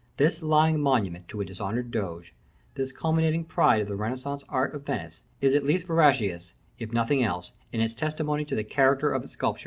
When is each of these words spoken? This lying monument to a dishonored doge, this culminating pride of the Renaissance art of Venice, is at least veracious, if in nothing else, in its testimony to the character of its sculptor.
This 0.17 0.41
lying 0.41 0.79
monument 0.79 1.27
to 1.27 1.41
a 1.41 1.45
dishonored 1.45 1.91
doge, 1.91 2.33
this 2.73 2.91
culminating 2.91 3.43
pride 3.43 3.81
of 3.81 3.87
the 3.87 3.95
Renaissance 3.95 4.43
art 4.49 4.73
of 4.73 4.83
Venice, 4.83 5.21
is 5.41 5.53
at 5.53 5.63
least 5.63 5.85
veracious, 5.85 6.53
if 6.79 6.89
in 6.89 6.95
nothing 6.95 7.21
else, 7.21 7.51
in 7.71 7.81
its 7.81 7.93
testimony 7.93 8.43
to 8.45 8.55
the 8.55 8.63
character 8.63 9.11
of 9.11 9.23
its 9.23 9.33
sculptor. 9.33 9.59